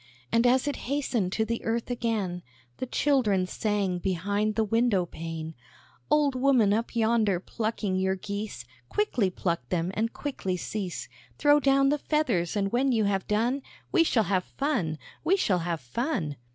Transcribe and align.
And 0.31 0.47
as 0.47 0.67
it 0.67 0.77
hastened 0.89 1.31
to 1.33 1.45
the 1.45 1.63
earth 1.63 1.91
again, 1.91 2.41
The 2.77 2.87
children 2.87 3.45
sang 3.45 3.99
behind 3.99 4.55
the 4.55 4.63
window 4.63 5.05
pane: 5.05 5.53
"Old 6.09 6.33
woman, 6.33 6.73
up 6.73 6.95
yonder, 6.95 7.39
plucking 7.39 7.97
your 7.97 8.15
geese, 8.15 8.65
Quickly 8.89 9.29
pluck 9.29 9.69
them, 9.69 9.91
and 9.93 10.11
quickly 10.11 10.57
cease; 10.57 11.07
Throw 11.37 11.59
down 11.59 11.89
the 11.89 11.99
feathers, 11.99 12.55
and 12.55 12.71
when 12.71 12.91
you 12.91 13.03
have 13.03 13.27
done, 13.27 13.61
We 13.91 14.03
shall 14.03 14.23
have 14.23 14.45
fun 14.57 14.97
we 15.23 15.37
shall 15.37 15.59
have 15.59 15.79
fun." 15.81 16.35